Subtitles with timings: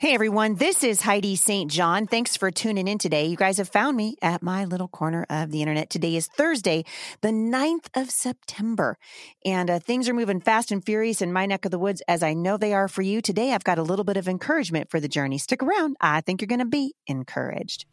[0.00, 1.70] Hey everyone, this is Heidi St.
[1.70, 2.06] John.
[2.06, 3.26] Thanks for tuning in today.
[3.26, 5.90] You guys have found me at my little corner of the internet.
[5.90, 6.86] Today is Thursday,
[7.20, 8.96] the 9th of September,
[9.44, 12.22] and uh, things are moving fast and furious in my neck of the woods, as
[12.22, 13.20] I know they are for you.
[13.20, 15.36] Today, I've got a little bit of encouragement for the journey.
[15.36, 15.98] Stick around.
[16.00, 17.84] I think you're going to be encouraged.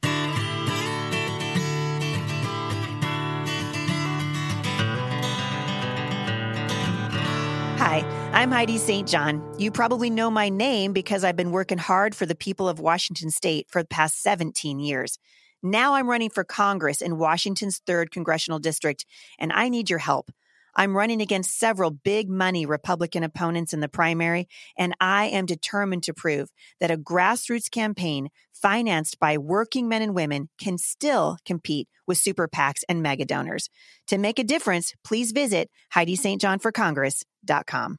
[7.89, 7.99] Hi,
[8.33, 9.07] I'm Heidi St.
[9.07, 9.41] John.
[9.57, 13.31] You probably know my name because I've been working hard for the people of Washington
[13.31, 15.17] state for the past 17 years.
[15.63, 19.05] Now I'm running for Congress in Washington's 3rd Congressional District,
[19.39, 20.31] and I need your help.
[20.77, 26.03] I'm running against several big money Republican opponents in the primary, and I am determined
[26.03, 26.49] to prove
[26.79, 32.47] that a grassroots campaign financed by working men and women can still compete with super
[32.47, 33.71] PACs and mega donors.
[34.07, 37.97] To make a difference, please visit HeidiSt.JohnForCongress.com.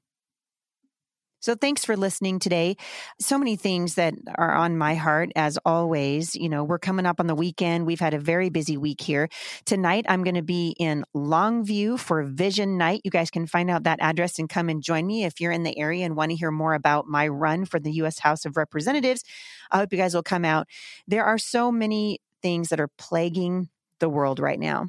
[1.40, 2.76] So thanks for listening today.
[3.20, 6.34] So many things that are on my heart as always.
[6.34, 7.86] You know, we're coming up on the weekend.
[7.86, 9.28] We've had a very busy week here.
[9.64, 13.02] Tonight I'm going to be in Longview for Vision Night.
[13.04, 15.62] You guys can find out that address and come and join me if you're in
[15.62, 18.56] the area and want to hear more about my run for the US House of
[18.56, 19.22] Representatives.
[19.70, 20.66] I hope you guys will come out.
[21.06, 23.68] There are so many things that are plaguing
[24.00, 24.86] the world right now.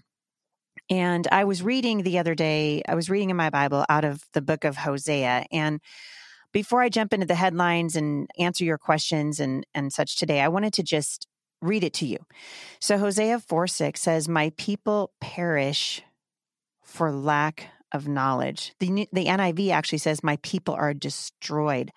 [0.89, 4.23] And I was reading the other day, I was reading in my Bible out of
[4.33, 5.79] the book of Hosea and
[6.51, 10.47] before I jump into the headlines and answer your questions and, and such today, I
[10.47, 11.27] wanted to just
[11.61, 12.17] read it to you.
[12.79, 16.01] So Hosea 4 6 says, My people perish
[16.83, 18.73] for lack of knowledge.
[18.79, 21.91] The, the NIV actually says, My people are destroyed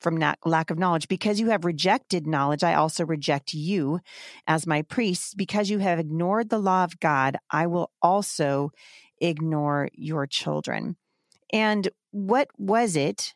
[0.00, 1.08] from lack of knowledge.
[1.08, 4.00] Because you have rejected knowledge, I also reject you
[4.46, 5.34] as my priests.
[5.34, 8.70] Because you have ignored the law of God, I will also
[9.20, 10.96] ignore your children.
[11.52, 13.34] And what was it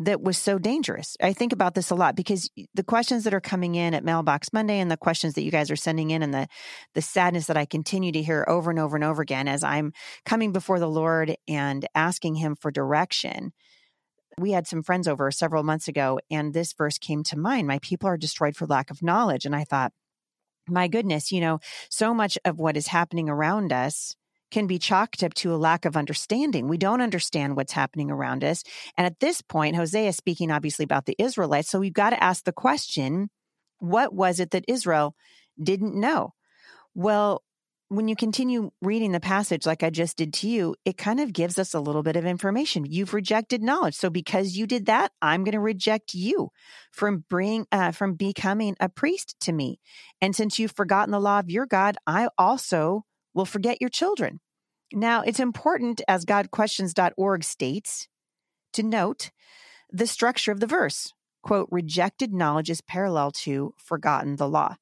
[0.00, 1.16] that was so dangerous.
[1.20, 4.52] I think about this a lot because the questions that are coming in at Mailbox
[4.52, 6.46] Monday and the questions that you guys are sending in and the
[6.94, 9.92] the sadness that I continue to hear over and over and over again as I'm
[10.24, 13.52] coming before the Lord and asking him for direction.
[14.38, 17.66] We had some friends over several months ago and this verse came to mind.
[17.66, 19.92] My people are destroyed for lack of knowledge and I thought
[20.68, 21.60] my goodness, you know,
[21.90, 24.14] so much of what is happening around us
[24.50, 26.68] can be chalked up to a lack of understanding.
[26.68, 28.62] We don't understand what's happening around us.
[28.96, 31.68] And at this point, Hosea is speaking obviously about the Israelites.
[31.68, 33.30] So we've got to ask the question
[33.78, 35.14] what was it that Israel
[35.62, 36.34] didn't know?
[36.94, 37.42] Well,
[37.90, 41.32] when you continue reading the passage like I just did to you, it kind of
[41.32, 42.84] gives us a little bit of information.
[42.84, 43.94] You've rejected knowledge.
[43.94, 46.50] So because you did that, I'm going to reject you
[46.92, 49.80] from bring uh, from becoming a priest to me.
[50.20, 53.04] And since you've forgotten the law of your God, I also
[53.38, 54.40] will forget your children.
[54.92, 58.08] Now, it's important, as GotQuestions.org states,
[58.72, 59.30] to note
[59.90, 61.14] the structure of the verse.
[61.42, 64.74] Quote, rejected knowledge is parallel to forgotten the law.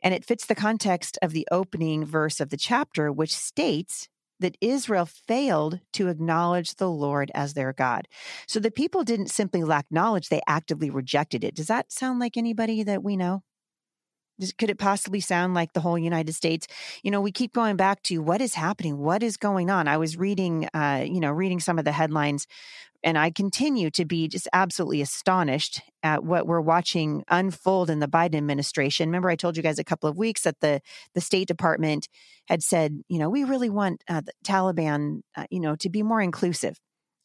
[0.00, 4.08] And it fits the context of the opening verse of the chapter, which states
[4.38, 8.06] that Israel failed to acknowledge the Lord as their God.
[8.46, 11.56] So the people didn't simply lack knowledge, they actively rejected it.
[11.56, 13.42] Does that sound like anybody that we know?
[14.58, 16.66] Could it possibly sound like the whole United States?
[17.02, 19.88] You know, we keep going back to what is happening, what is going on.
[19.88, 22.46] I was reading, uh, you know, reading some of the headlines,
[23.02, 28.08] and I continue to be just absolutely astonished at what we're watching unfold in the
[28.08, 29.08] Biden administration.
[29.08, 30.80] Remember, I told you guys a couple of weeks that the
[31.14, 32.08] the State Department
[32.48, 36.02] had said, you know, we really want uh, the Taliban, uh, you know, to be
[36.02, 36.78] more inclusive,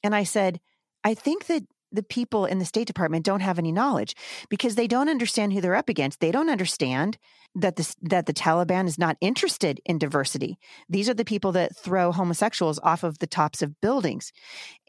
[0.04, 0.60] and I said,
[1.04, 4.16] I think that the people in the State Department don't have any knowledge
[4.50, 6.20] because they don't understand who they're up against.
[6.20, 7.18] They don't understand
[7.56, 10.58] that the that the Taliban is not interested in diversity.
[10.88, 14.32] These are the people that throw homosexuals off of the tops of buildings.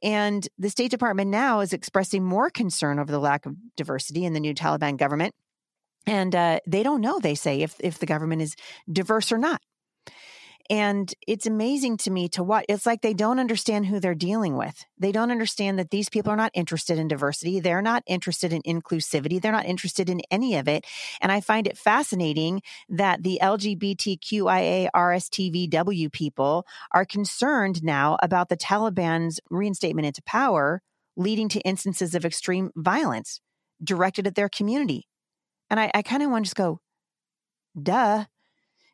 [0.03, 4.35] And the State Department now is expressing more concern over the lack of diversity in
[4.35, 5.35] the new Taliban government.
[6.07, 8.57] And uh, they don't know, they say, if if the government is
[8.91, 9.63] diverse or not.
[10.71, 12.65] And it's amazing to me to watch.
[12.69, 14.87] It's like they don't understand who they're dealing with.
[14.97, 17.59] They don't understand that these people are not interested in diversity.
[17.59, 19.43] They're not interested in inclusivity.
[19.43, 20.87] They're not interested in any of it.
[21.21, 28.57] And I find it fascinating that the LGBTQIA RSTVW people are concerned now about the
[28.57, 30.83] Taliban's reinstatement into power,
[31.17, 33.41] leading to instances of extreme violence
[33.83, 35.09] directed at their community.
[35.69, 36.79] And I, I kind of want to just go,
[37.81, 38.27] duh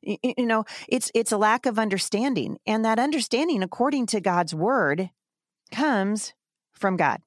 [0.07, 5.11] you know it's it's a lack of understanding and that understanding according to god's word
[5.73, 6.33] comes
[6.73, 7.21] from god.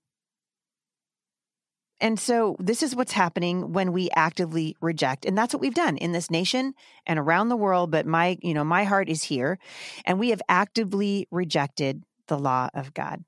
[2.01, 5.97] And so this is what's happening when we actively reject and that's what we've done
[5.97, 6.73] in this nation
[7.05, 9.59] and around the world but my you know my heart is here
[10.05, 13.25] and we have actively rejected the law of god.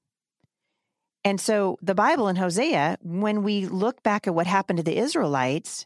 [1.23, 4.97] And so the Bible in Hosea, when we look back at what happened to the
[4.97, 5.85] Israelites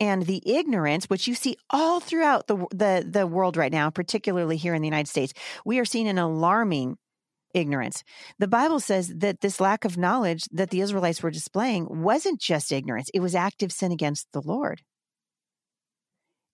[0.00, 4.56] and the ignorance, which you see all throughout the, the, the world right now, particularly
[4.56, 5.32] here in the United States,
[5.64, 6.96] we are seeing an alarming
[7.54, 8.04] ignorance.
[8.38, 12.72] The Bible says that this lack of knowledge that the Israelites were displaying wasn't just
[12.72, 14.82] ignorance, it was active sin against the Lord.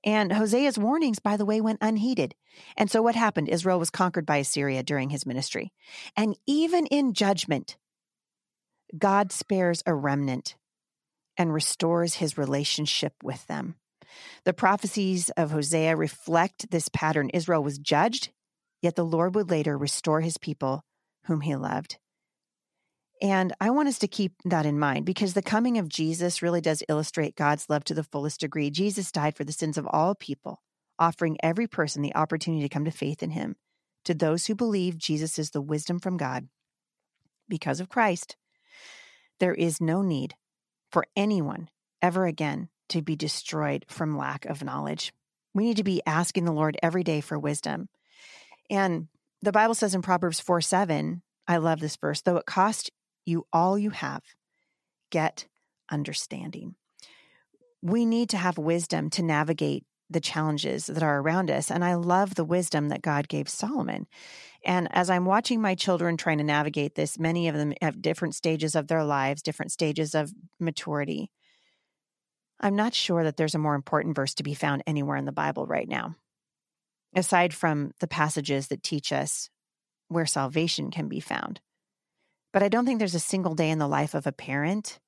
[0.06, 2.34] And Hosea's warnings, by the way, went unheeded.
[2.76, 3.48] And so what happened?
[3.48, 5.72] Israel was conquered by Assyria during his ministry.
[6.14, 7.78] And even in judgment,
[8.96, 10.56] God spares a remnant
[11.36, 13.76] and restores his relationship with them.
[14.44, 17.30] The prophecies of Hosea reflect this pattern.
[17.30, 18.30] Israel was judged,
[18.80, 20.84] yet the Lord would later restore his people
[21.26, 21.98] whom he loved.
[23.22, 26.60] And I want us to keep that in mind because the coming of Jesus really
[26.60, 28.70] does illustrate God's love to the fullest degree.
[28.70, 30.60] Jesus died for the sins of all people,
[30.98, 33.56] offering every person the opportunity to come to faith in him.
[34.04, 36.48] To those who believe Jesus is the wisdom from God,
[37.48, 38.36] because of Christ,
[39.40, 40.34] there is no need
[40.94, 41.68] for anyone
[42.00, 45.12] ever again to be destroyed from lack of knowledge.
[45.52, 47.88] We need to be asking the Lord every day for wisdom.
[48.70, 49.08] And
[49.42, 52.92] the Bible says in Proverbs 4 7, I love this verse, though it cost
[53.26, 54.22] you all you have.
[55.10, 55.48] Get
[55.90, 56.76] understanding.
[57.82, 61.72] We need to have wisdom to navigate the challenges that are around us.
[61.72, 64.06] And I love the wisdom that God gave Solomon.
[64.64, 68.34] And as I'm watching my children trying to navigate this, many of them have different
[68.34, 71.30] stages of their lives, different stages of maturity.
[72.60, 75.32] I'm not sure that there's a more important verse to be found anywhere in the
[75.32, 76.14] Bible right now,
[77.14, 79.50] aside from the passages that teach us
[80.08, 81.60] where salvation can be found.
[82.52, 84.98] But I don't think there's a single day in the life of a parent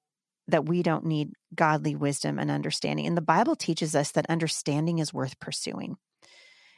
[0.49, 3.07] that we don't need godly wisdom and understanding.
[3.07, 5.97] And the Bible teaches us that understanding is worth pursuing.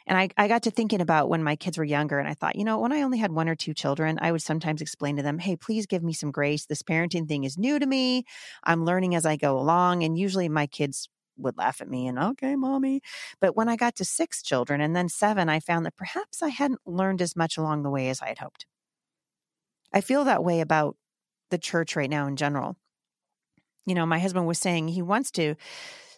[0.08, 2.56] And I, I got to thinking about when my kids were younger, and I thought,
[2.56, 5.22] you know, when I only had one or two children, I would sometimes explain to
[5.22, 6.64] them, hey, please give me some grace.
[6.64, 8.24] This parenting thing is new to me.
[8.64, 10.02] I'm learning as I go along.
[10.02, 13.02] And usually my kids would laugh at me and, okay, mommy.
[13.38, 16.48] But when I got to six children and then seven, I found that perhaps I
[16.48, 18.64] hadn't learned as much along the way as I had hoped.
[19.92, 20.96] I feel that way about
[21.50, 22.76] the church right now in general.
[23.84, 25.54] You know, my husband was saying he wants to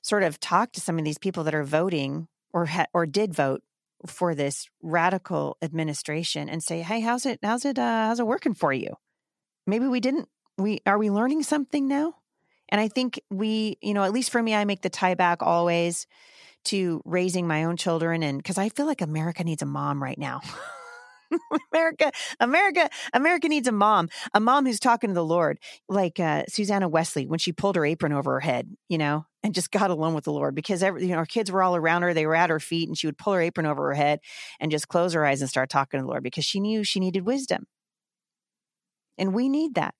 [0.02, 3.34] sort of talk to some of these people that are voting or ha- or did
[3.34, 3.62] vote
[4.06, 8.54] for this radical administration and say, "Hey, how's it how's it uh, how's it working
[8.54, 8.94] for you?"
[9.66, 12.14] Maybe we didn't we are we learning something now?
[12.68, 15.42] And I think we, you know, at least for me I make the tie back
[15.42, 16.06] always
[16.64, 20.18] to raising my own children and cuz I feel like America needs a mom right
[20.18, 20.40] now.
[21.72, 26.44] America, America, America needs a mom, a mom who's talking to the Lord, like uh,
[26.48, 29.90] Susanna Wesley when she pulled her apron over her head, you know, and just got
[29.90, 32.26] alone with the Lord because every, you know, her kids were all around her, they
[32.26, 34.20] were at her feet, and she would pull her apron over her head
[34.58, 37.00] and just close her eyes and start talking to the Lord because she knew she
[37.00, 37.66] needed wisdom,
[39.18, 39.94] and we need that.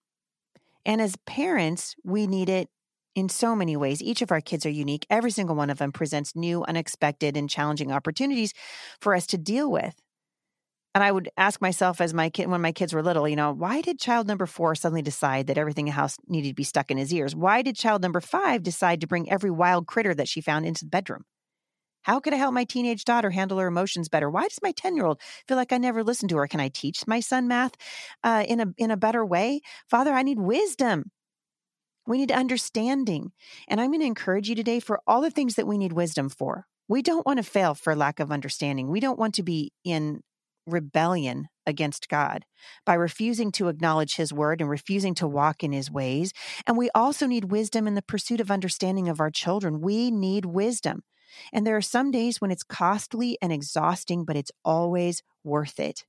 [0.85, 2.69] And as parents, we need it
[3.15, 4.01] in so many ways.
[4.03, 5.07] Each of our kids are unique.
[5.11, 8.55] Every single one of them presents new, unexpected, and challenging opportunities
[9.01, 9.95] for us to deal with
[10.95, 13.53] and I would ask myself as my kid when my kids were little, you know,
[13.53, 16.65] why did child number four suddenly decide that everything in the house needed to be
[16.65, 17.35] stuck in his ears?
[17.35, 20.85] Why did child number five decide to bring every wild critter that she found into
[20.85, 21.25] the bedroom?
[22.03, 24.29] How could I help my teenage daughter handle her emotions better?
[24.29, 26.49] Why does my 10 year old feel like I never listened to her?
[26.49, 27.73] Can I teach my son math
[28.25, 29.61] uh, in, a, in a better way?
[29.89, 31.11] Father, I need wisdom.
[32.07, 33.33] We need understanding.
[33.69, 36.31] And I'm going to encourage you today for all the things that we need wisdom
[36.31, 36.67] for.
[36.89, 38.89] We don't want to fail for lack of understanding.
[38.89, 40.23] We don't want to be in
[40.67, 42.45] rebellion against God
[42.85, 46.33] by refusing to acknowledge his word and refusing to walk in his ways.
[46.67, 49.81] And we also need wisdom in the pursuit of understanding of our children.
[49.81, 51.03] We need wisdom.
[51.53, 56.05] And there are some days when it's costly and exhausting, but it's always worth it.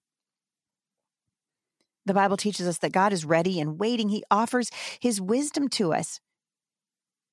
[2.05, 4.09] The Bible teaches us that God is ready and waiting.
[4.09, 6.19] He offers his wisdom to us.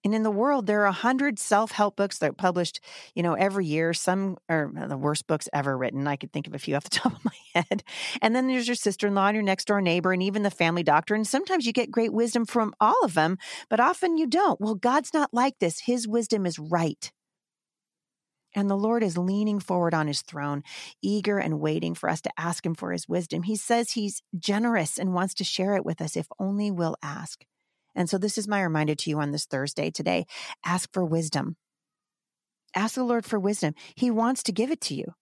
[0.08, 2.80] And in the world, there are a hundred self-help books that are published,
[3.14, 3.92] you know, every year.
[3.92, 6.06] Some are the worst books ever written.
[6.06, 7.84] I could think of a few off the top of my head.
[8.22, 11.14] And then there's your sister-in-law and your next door neighbor and even the family doctor.
[11.14, 13.36] And sometimes you get great wisdom from all of them,
[13.68, 14.58] but often you don't.
[14.58, 15.80] Well, God's not like this.
[15.80, 17.12] His wisdom is right.
[18.54, 20.62] And the Lord is leaning forward on his throne,
[21.02, 23.42] eager and waiting for us to ask him for his wisdom.
[23.42, 27.44] He says he's generous and wants to share it with us if only we'll ask.
[27.98, 30.24] And so this is my reminder to you on this Thursday today.
[30.64, 31.56] Ask for wisdom.
[32.74, 33.74] Ask the Lord for wisdom.
[33.96, 35.14] He wants to give it to you.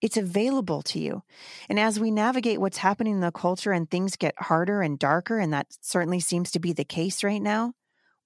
[0.00, 1.22] It's available to you.
[1.68, 5.38] And as we navigate what's happening in the culture and things get harder and darker,
[5.38, 7.72] and that certainly seems to be the case right now,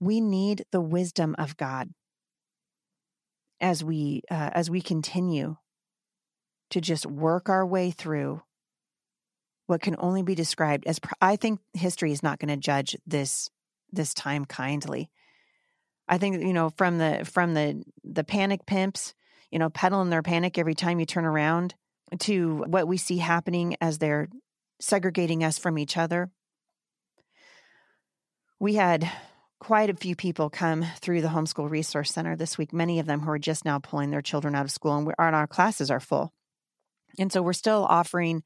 [0.00, 1.90] we need the wisdom of God
[3.60, 5.56] as we uh, as we continue
[6.70, 8.42] to just work our way through
[9.66, 13.50] what can only be described as I think history is not going to judge this
[13.92, 15.10] this time kindly.
[16.08, 19.14] I think you know from the from the the panic pimps,
[19.50, 21.74] you know, peddling their panic every time you turn around
[22.20, 24.28] to what we see happening as they're
[24.80, 26.30] segregating us from each other.
[28.60, 29.10] We had
[29.58, 33.20] quite a few people come through the homeschool resource center this week many of them
[33.20, 36.00] who are just now pulling their children out of school and, and our classes are
[36.00, 36.32] full
[37.18, 38.42] and so we're still offering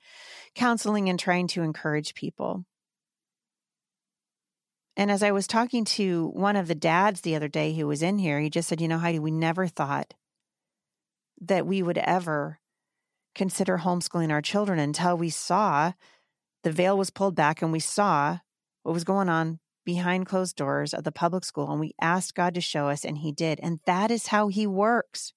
[0.54, 2.64] counseling and trying to encourage people
[4.96, 8.02] and as i was talking to one of the dads the other day who was
[8.02, 10.14] in here he just said you know heidi we never thought
[11.40, 12.58] that we would ever
[13.34, 15.92] consider homeschooling our children until we saw
[16.62, 18.38] the veil was pulled back and we saw
[18.82, 22.54] what was going on behind closed doors of the public school and we asked God
[22.54, 23.58] to show us and he did.
[23.62, 25.32] And that is how he works.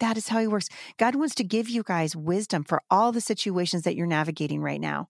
[0.00, 0.68] That is how he works.
[0.98, 4.80] God wants to give you guys wisdom for all the situations that you're navigating right
[4.80, 5.08] now.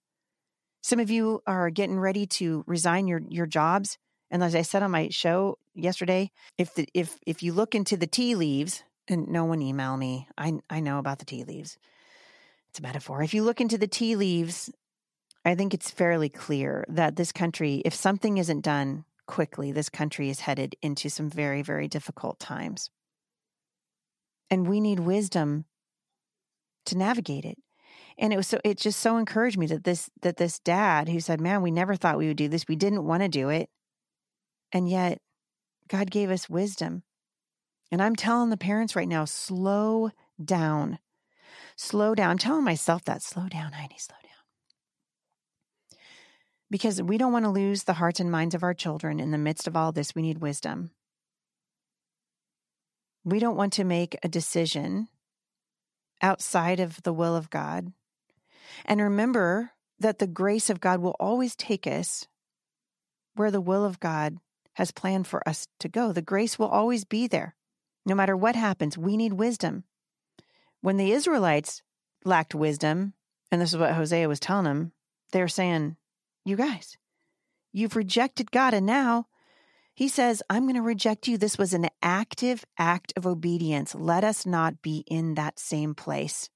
[0.85, 3.97] Some of you are getting ready to resign your your jobs
[4.31, 7.97] and as I said on my show yesterday, if the, if if you look into
[7.97, 10.29] the tea leaves and no one email me.
[10.37, 11.79] I I know about the tea leaves.
[12.69, 13.23] It's a metaphor.
[13.23, 14.71] If you look into the tea leaves
[15.43, 20.29] I think it's fairly clear that this country, if something isn't done quickly, this country
[20.29, 22.91] is headed into some very, very difficult times.
[24.51, 25.65] And we need wisdom
[26.85, 27.57] to navigate it.
[28.19, 31.21] And it was so it just so encouraged me that this that this dad who
[31.21, 32.69] said, Man, we never thought we would do this.
[32.69, 33.69] We didn't want to do it.
[34.73, 35.19] And yet
[35.89, 37.03] God gave us wisdom.
[37.91, 40.11] And I'm telling the parents right now, slow
[40.43, 40.99] down.
[41.77, 42.31] Slow down.
[42.31, 43.23] I'm telling myself that.
[43.23, 44.25] Slow down, Heidi, slow down
[46.75, 49.39] because we don't want to lose the hearts and minds of our children in the
[49.39, 50.13] midst of all this.
[50.13, 50.91] We need wisdom.
[53.25, 55.07] We don't want to make a decision
[56.21, 57.93] outside of the will of God.
[58.85, 62.27] And remember that the grace of God will always take us
[63.35, 64.39] where the will of God
[64.75, 66.13] has planned for us to go.
[66.13, 67.55] The grace will always be there.
[68.07, 69.85] No matter what happens, we need wisdom.
[70.81, 71.83] When the Israelites
[72.25, 73.15] lacked wisdom,
[73.51, 74.93] and this is what Hosea was telling them,
[75.33, 75.97] they're saying,
[76.45, 76.97] you guys,
[77.73, 79.27] you've rejected God, and now
[79.95, 81.39] he says, I'm going to reject you.
[81.39, 83.95] This was an active act of obedience.
[83.95, 86.51] Let us not be in that same place.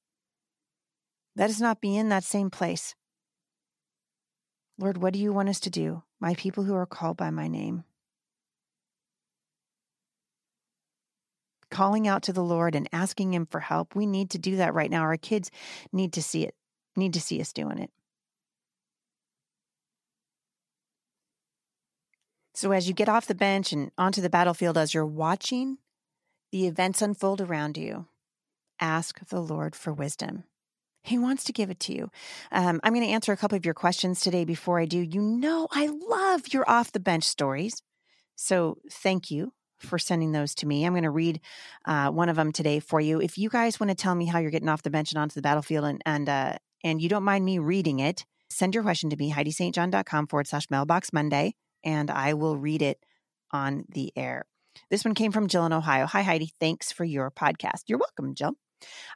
[1.38, 2.96] Let us not be in that same place.
[4.76, 6.02] Lord, what do you want us to do?
[6.18, 7.84] My people who are called by my name.
[11.70, 13.94] Calling out to the Lord and asking him for help.
[13.94, 15.02] We need to do that right now.
[15.02, 15.52] Our kids
[15.92, 16.56] need to see it,
[16.96, 17.90] need to see us doing it.
[22.54, 25.78] So, as you get off the bench and onto the battlefield, as you're watching
[26.50, 28.06] the events unfold around you,
[28.80, 30.42] ask the Lord for wisdom.
[31.08, 32.10] He wants to give it to you.
[32.52, 34.44] Um, I'm going to answer a couple of your questions today.
[34.44, 37.82] Before I do, you know, I love your off the bench stories.
[38.36, 40.84] So, thank you for sending those to me.
[40.84, 41.40] I'm going to read
[41.84, 43.20] uh, one of them today for you.
[43.20, 45.34] If you guys want to tell me how you're getting off the bench and onto
[45.34, 49.10] the battlefield, and and uh, and you don't mind me reading it, send your question
[49.10, 53.04] to me, HeidiSt.John.com forward slash mailbox Monday and I will read it
[53.52, 54.44] on the air.
[54.90, 56.06] This one came from Jill in Ohio.
[56.06, 56.52] Hi, Heidi.
[56.60, 57.84] Thanks for your podcast.
[57.88, 58.54] You're welcome, Jill.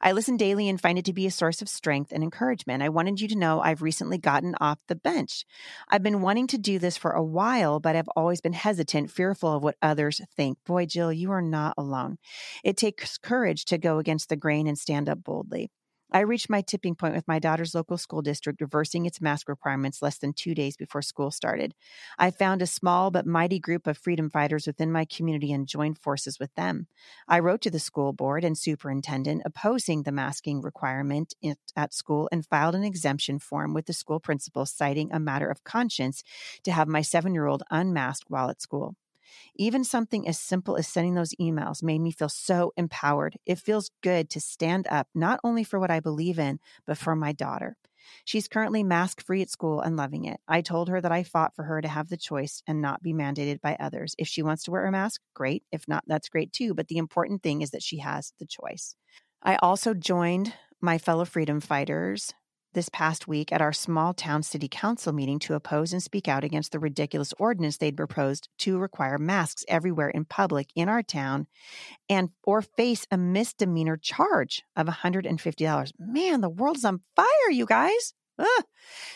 [0.01, 2.83] I listen daily and find it to be a source of strength and encouragement.
[2.83, 5.45] I wanted you to know I've recently gotten off the bench.
[5.89, 9.57] I've been wanting to do this for a while, but I've always been hesitant, fearful
[9.57, 10.59] of what others think.
[10.67, 12.19] Boy, Jill, you are not alone.
[12.65, 15.71] It takes courage to go against the grain and stand up boldly.
[16.13, 20.03] I reached my tipping point with my daughter's local school district reversing its mask requirements
[20.03, 21.75] less than two days before school started.
[22.19, 25.99] I found a small but mighty group of freedom fighters within my community and joined
[25.99, 26.87] forces with them.
[27.27, 31.35] I wrote to the school board and superintendent opposing the masking requirement
[31.77, 35.65] at school and filed an exemption form with the school principal citing a matter of
[35.65, 36.23] conscience
[36.65, 38.97] to have my seven year old unmasked while at school.
[39.57, 43.37] Even something as simple as sending those emails made me feel so empowered.
[43.47, 47.15] It feels good to stand up, not only for what I believe in, but for
[47.15, 47.77] my daughter.
[48.25, 50.41] She's currently mask free at school and loving it.
[50.49, 53.13] I told her that I fought for her to have the choice and not be
[53.13, 54.15] mandated by others.
[54.19, 55.63] If she wants to wear a mask, great.
[55.71, 56.75] If not, that's great too.
[56.75, 58.97] But the important thing is that she has the choice.
[59.43, 62.35] I also joined my fellow freedom fighters
[62.73, 66.45] this past week at our small town city council meeting to oppose and speak out
[66.45, 71.47] against the ridiculous ordinance they'd proposed to require masks everywhere in public in our town
[72.09, 75.93] and or face a misdemeanor charge of $150.
[75.99, 78.15] Man, the world's on fire, you guys.
[78.39, 78.65] Ugh.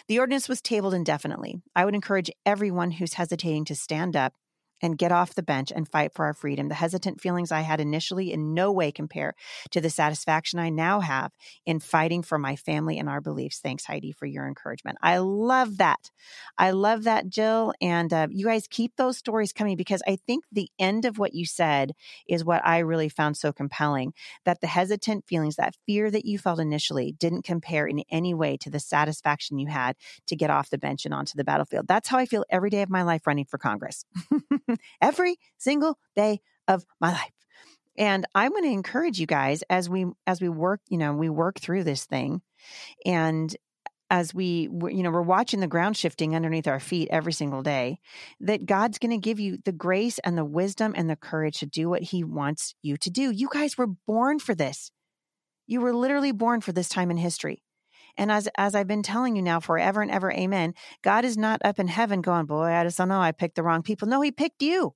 [0.09, 1.57] The ordinance was tabled indefinitely.
[1.75, 4.35] I would encourage everyone who's hesitating to stand up
[4.83, 6.68] and get off the bench and fight for our freedom.
[6.68, 9.35] The hesitant feelings I had initially in no way compare
[9.71, 11.33] to the satisfaction I now have
[11.64, 13.59] in fighting for my family and our beliefs.
[13.59, 14.99] Thanks, Heidi, for your encouragement.
[15.02, 16.11] I love that.
[16.59, 17.73] I love that, Jill.
[17.80, 21.35] And uh, you guys keep those stories coming because I think the end of what
[21.35, 21.92] you said
[22.28, 24.12] is what I really found so compelling
[24.45, 28.56] that the hesitant feelings, that fear that you felt initially, didn't compare in any way
[28.59, 31.87] to the satisfaction you had to get off the bench and onto the battlefield.
[31.88, 34.04] That's how I feel every day of my life running for Congress.
[35.00, 37.32] every single day of my life.
[37.99, 41.30] And I'm going to encourage you guys as we as we work, you know, we
[41.30, 42.42] work through this thing
[43.04, 43.54] and
[44.11, 47.99] as we you know we're watching the ground shifting underneath our feet every single day
[48.40, 51.66] that god's going to give you the grace and the wisdom and the courage to
[51.66, 53.30] do what he wants you to do.
[53.30, 54.90] You guys were born for this.
[55.66, 57.62] You were literally born for this time in history
[58.16, 60.75] and as as I've been telling you now forever and ever, amen.
[61.02, 63.20] God is not up in heaven going, boy, I just don't know.
[63.20, 64.08] I picked the wrong people.
[64.08, 64.94] No, he picked you.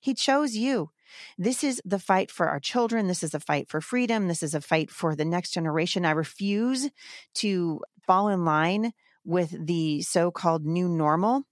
[0.00, 0.90] He chose you.
[1.38, 3.06] This is the fight for our children.
[3.06, 4.28] This is a fight for freedom.
[4.28, 6.04] This is a fight for the next generation.
[6.04, 6.90] I refuse
[7.34, 8.92] to fall in line
[9.24, 11.44] with the so called new normal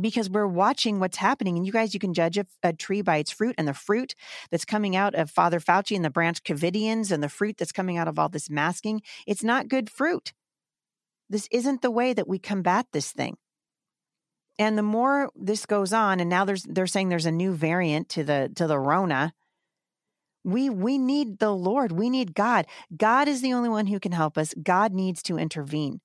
[0.00, 1.56] because we're watching what's happening.
[1.56, 4.14] And you guys, you can judge a, a, tree by its fruit and the fruit
[4.50, 7.96] that's coming out of Father Fauci and the Branch Covidians and the fruit that's coming
[7.96, 9.02] out of all this masking.
[9.26, 10.32] It's not good fruit.
[11.28, 13.36] This isn't the way that we combat this thing.
[14.58, 18.10] And the more this goes on, and now there's they're saying there's a new variant
[18.10, 19.32] to the to the Rona.
[20.44, 21.92] We we need the Lord.
[21.92, 22.66] We need God.
[22.94, 24.52] God is the only one who can help us.
[24.62, 26.00] God needs to intervene.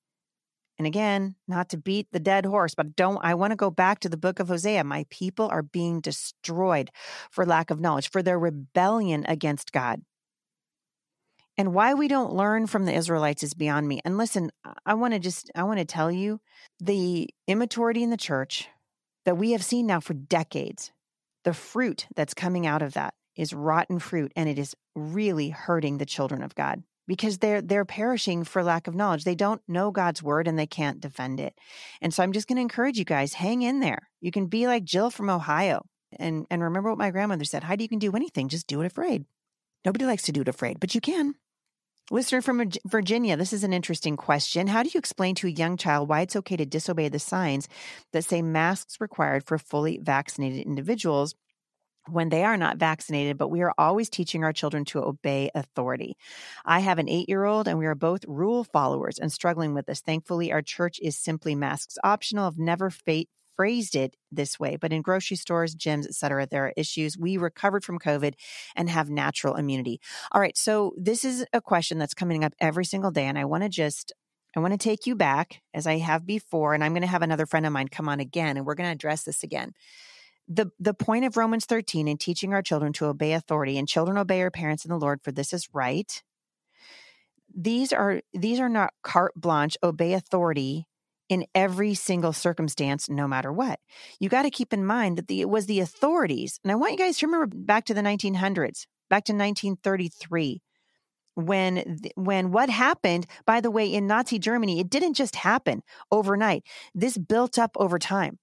[0.78, 4.00] And again, not to beat the dead horse, but don't I want to go back
[4.00, 4.84] to the book of Hosea.
[4.84, 6.90] My people are being destroyed
[7.30, 10.02] for lack of knowledge, for their rebellion against God.
[11.58, 14.00] And why we don't learn from the Israelites is beyond me.
[14.04, 14.50] And listen,
[14.84, 16.40] I want to just I want to tell you
[16.78, 18.68] the immaturity in the church
[19.24, 20.92] that we have seen now for decades.
[21.44, 25.96] The fruit that's coming out of that is rotten fruit and it is really hurting
[25.96, 29.24] the children of God because they're they're perishing for lack of knowledge.
[29.24, 31.58] They don't know God's word and they can't defend it.
[32.00, 34.08] And so I'm just going to encourage you guys, hang in there.
[34.20, 35.86] You can be like Jill from Ohio.
[36.18, 38.86] And and remember what my grandmother said, Heidi, you can do anything, just do it
[38.86, 39.24] afraid.
[39.84, 41.34] Nobody likes to do it afraid, but you can.
[42.10, 44.68] Listener from Virginia, this is an interesting question.
[44.68, 47.68] How do you explain to a young child why it's okay to disobey the signs
[48.12, 51.34] that say masks required for fully vaccinated individuals
[52.08, 56.16] when they are not vaccinated, but we are always teaching our children to obey authority.
[56.64, 59.86] I have an eight year old and we are both rule followers and struggling with
[59.86, 60.00] this.
[60.00, 62.46] Thankfully, our church is simply masks optional.
[62.46, 63.24] I've never fa-
[63.56, 67.16] phrased it this way, but in grocery stores, gyms, etc., there are issues.
[67.16, 68.34] We recovered from COVID
[68.76, 70.00] and have natural immunity.
[70.32, 70.56] All right.
[70.56, 73.24] So this is a question that's coming up every single day.
[73.24, 74.12] And I want to just
[74.54, 77.20] I want to take you back as I have before, and I'm going to have
[77.20, 79.74] another friend of mine come on again, and we're going to address this again
[80.48, 84.18] the the point of Romans 13 in teaching our children to obey authority and children
[84.18, 86.22] obey our parents in the Lord for this is right.
[87.54, 90.86] These are these are not carte blanche obey authority
[91.28, 93.80] in every single circumstance no matter what.
[94.20, 96.60] You got to keep in mind that the, it was the authorities.
[96.62, 100.62] And I want you guys to remember back to the 1900s, back to 1933
[101.34, 106.64] when when what happened by the way in Nazi Germany it didn't just happen overnight
[106.94, 108.38] this built up over time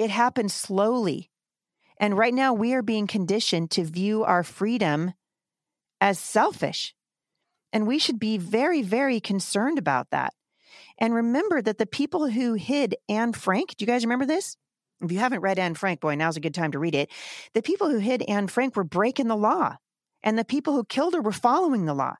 [0.00, 1.30] it happened slowly.
[1.98, 5.12] And right now, we are being conditioned to view our freedom
[6.00, 6.94] as selfish.
[7.70, 10.32] And we should be very, very concerned about that.
[10.96, 14.56] And remember that the people who hid Anne Frank, do you guys remember this?
[15.02, 17.10] If you haven't read Anne Frank, boy, now's a good time to read it.
[17.52, 19.76] The people who hid Anne Frank were breaking the law,
[20.22, 22.14] and the people who killed her were following the law.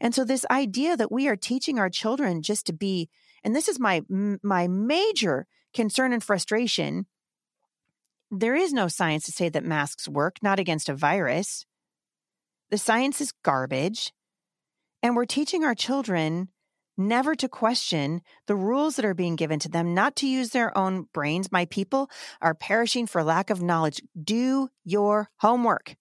[0.00, 3.10] And so, this idea that we are teaching our children just to be,
[3.44, 4.02] and this is my
[4.42, 7.06] my major concern and frustration
[8.30, 11.64] there is no science to say that masks work, not against a virus.
[12.70, 14.12] The science is garbage.
[15.02, 16.48] And we're teaching our children
[16.96, 20.76] never to question the rules that are being given to them, not to use their
[20.76, 21.52] own brains.
[21.52, 22.10] My people
[22.42, 24.02] are perishing for lack of knowledge.
[24.20, 25.94] Do your homework.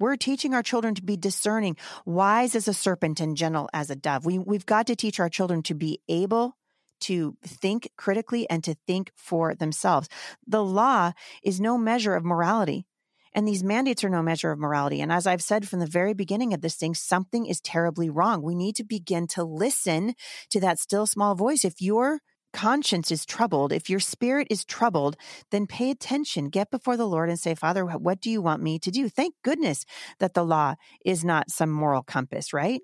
[0.00, 3.96] We're teaching our children to be discerning, wise as a serpent and gentle as a
[3.96, 4.26] dove.
[4.26, 6.56] We, we've got to teach our children to be able
[7.06, 10.08] to think critically and to think for themselves.
[10.46, 11.12] The law
[11.42, 12.86] is no measure of morality.
[13.34, 15.00] And these mandates are no measure of morality.
[15.00, 18.42] And as I've said from the very beginning of this thing, something is terribly wrong.
[18.42, 20.14] We need to begin to listen
[20.50, 21.64] to that still small voice.
[21.64, 22.20] If your
[22.52, 25.16] conscience is troubled, if your spirit is troubled,
[25.50, 26.48] then pay attention.
[26.48, 29.08] Get before the Lord and say, Father, what do you want me to do?
[29.08, 29.84] Thank goodness
[30.20, 32.80] that the law is not some moral compass, right?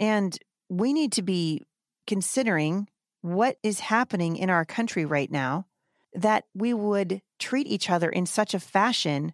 [0.00, 0.36] And
[0.70, 1.62] we need to be
[2.08, 2.88] considering
[3.20, 5.66] what is happening in our country right now
[6.14, 9.32] that we would treat each other in such a fashion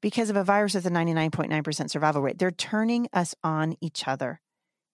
[0.00, 2.38] because of a virus with a 99.9% survival rate.
[2.38, 4.40] They're turning us on each other.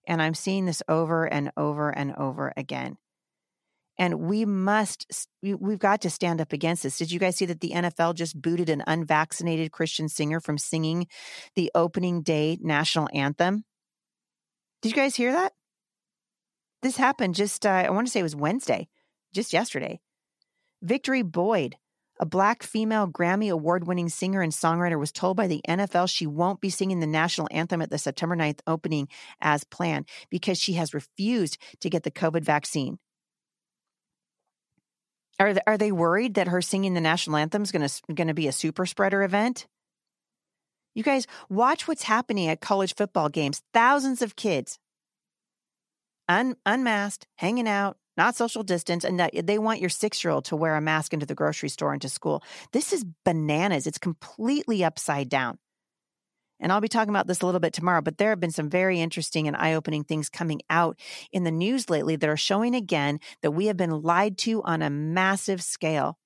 [0.08, 2.96] And I'm seeing this over and over and over again.
[3.98, 6.96] And we must, we've got to stand up against this.
[6.96, 11.08] Did you guys see that the NFL just booted an unvaccinated Christian singer from singing
[11.56, 13.64] the opening day national anthem?
[14.80, 15.52] Did you guys hear that?
[16.82, 18.88] This happened just, uh, I want to say it was Wednesday,
[19.32, 20.00] just yesterday.
[20.82, 21.76] Victory Boyd,
[22.18, 26.26] a black female Grammy award winning singer and songwriter, was told by the NFL she
[26.26, 29.06] won't be singing the national anthem at the September 9th opening
[29.40, 32.98] as planned because she has refused to get the COVID vaccine.
[35.38, 38.52] Are are they worried that her singing the national anthem is going to be a
[38.52, 39.66] super spreader event?
[40.94, 43.62] You guys watch what's happening at college football games.
[43.72, 44.78] Thousands of kids
[46.32, 50.56] un, unmasked, hanging out, not social distance, and they want your six year old to
[50.56, 52.42] wear a mask into the grocery store and to school.
[52.72, 53.86] This is bananas.
[53.86, 55.58] It's completely upside down.
[56.60, 58.70] And I'll be talking about this a little bit tomorrow, but there have been some
[58.70, 60.96] very interesting and eye opening things coming out
[61.32, 64.80] in the news lately that are showing again that we have been lied to on
[64.80, 66.18] a massive scale.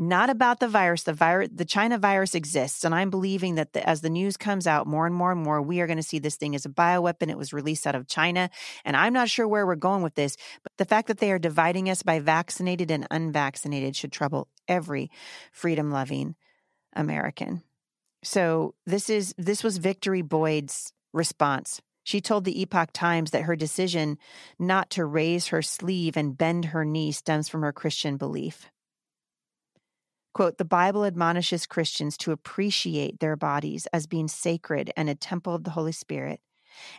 [0.00, 1.02] Not about the virus.
[1.02, 4.66] The virus, the China virus exists, and I'm believing that the, as the news comes
[4.66, 6.68] out more and more and more, we are going to see this thing as a
[6.68, 7.30] bioweapon.
[7.30, 8.48] It was released out of China,
[8.84, 10.36] and I'm not sure where we're going with this.
[10.62, 15.10] But the fact that they are dividing us by vaccinated and unvaccinated should trouble every
[15.50, 16.36] freedom-loving
[16.94, 17.62] American.
[18.22, 21.80] So this is this was Victory Boyd's response.
[22.04, 24.16] She told the Epoch Times that her decision
[24.60, 28.70] not to raise her sleeve and bend her knee stems from her Christian belief.
[30.38, 35.52] Quote, the Bible admonishes Christians to appreciate their bodies as being sacred and a temple
[35.52, 36.38] of the Holy Spirit,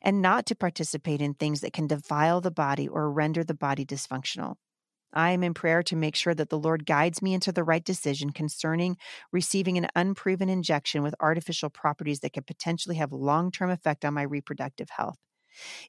[0.01, 3.85] and not to participate in things that can defile the body or render the body
[3.85, 4.55] dysfunctional.
[5.13, 7.85] I am in prayer to make sure that the Lord guides me into the right
[7.85, 8.97] decision concerning
[9.31, 14.15] receiving an unproven injection with artificial properties that could potentially have long term effect on
[14.15, 15.17] my reproductive health.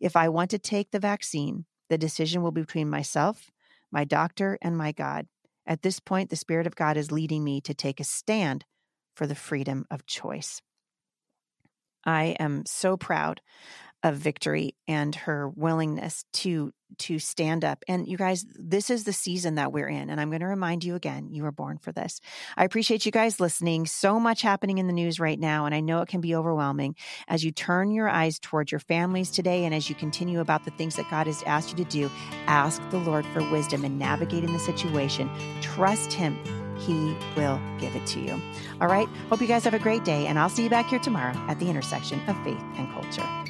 [0.01, 3.51] If I want to take the vaccine, the decision will be between myself,
[3.91, 5.27] my doctor, and my God.
[5.71, 8.65] At this point, the Spirit of God is leading me to take a stand
[9.15, 10.61] for the freedom of choice.
[12.05, 13.41] I am so proud
[14.03, 19.13] of victory and her willingness to to stand up and you guys this is the
[19.13, 21.93] season that we're in and i'm going to remind you again you were born for
[21.93, 22.21] this
[22.57, 25.81] i appreciate you guys listening so much happening in the news right now and i
[25.81, 26.97] know it can be overwhelming
[27.29, 30.73] as you turn your eyes toward your families today and as you continue about the
[30.73, 32.11] things that god has asked you to do
[32.47, 36.37] ask the lord for wisdom in navigating the situation trust him
[36.81, 38.41] he will give it to you.
[38.81, 39.07] All right.
[39.29, 41.59] Hope you guys have a great day, and I'll see you back here tomorrow at
[41.59, 43.50] the intersection of faith and culture.